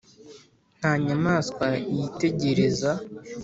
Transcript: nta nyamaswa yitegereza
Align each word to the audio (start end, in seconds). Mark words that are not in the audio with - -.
nta 0.79 0.91
nyamaswa 1.05 1.67
yitegereza 1.95 2.91